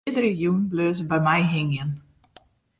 De 0.03 0.05
fierdere 0.11 0.31
jûn 0.41 0.59
bleau 0.71 0.91
se 0.97 1.03
by 1.09 1.17
my 1.27 1.39
hingjen. 1.53 1.91